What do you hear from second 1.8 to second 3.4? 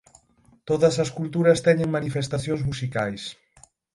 manifestacións musicais.